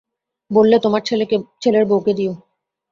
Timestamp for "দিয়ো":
2.13-2.33